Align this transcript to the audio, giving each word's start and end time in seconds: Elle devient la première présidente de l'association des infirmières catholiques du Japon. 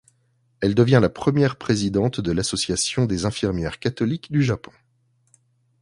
Elle 0.61 0.73
devient 0.73 0.97
la 0.99 1.09
première 1.11 1.57
présidente 1.57 2.21
de 2.21 2.31
l'association 2.31 3.05
des 3.05 3.25
infirmières 3.25 3.77
catholiques 3.77 4.31
du 4.31 4.41
Japon. 4.41 4.71